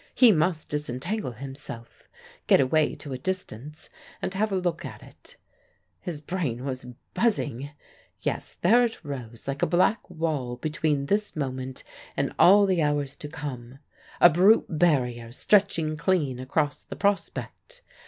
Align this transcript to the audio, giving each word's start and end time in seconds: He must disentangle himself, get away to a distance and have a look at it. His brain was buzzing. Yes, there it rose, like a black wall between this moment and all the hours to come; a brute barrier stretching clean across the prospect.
He 0.15 0.31
must 0.31 0.69
disentangle 0.69 1.33
himself, 1.33 2.09
get 2.47 2.59
away 2.59 2.95
to 2.95 3.13
a 3.13 3.19
distance 3.19 3.87
and 4.19 4.33
have 4.33 4.51
a 4.51 4.55
look 4.55 4.83
at 4.83 5.03
it. 5.03 5.35
His 5.99 6.21
brain 6.21 6.65
was 6.65 6.85
buzzing. 7.13 7.69
Yes, 8.19 8.57
there 8.63 8.83
it 8.83 9.05
rose, 9.05 9.47
like 9.47 9.61
a 9.61 9.67
black 9.67 10.09
wall 10.09 10.55
between 10.55 11.05
this 11.05 11.35
moment 11.35 11.83
and 12.17 12.33
all 12.39 12.65
the 12.65 12.81
hours 12.81 13.15
to 13.17 13.27
come; 13.27 13.77
a 14.19 14.27
brute 14.31 14.65
barrier 14.67 15.31
stretching 15.31 15.95
clean 15.97 16.39
across 16.39 16.81
the 16.81 16.95
prospect. 16.95 17.83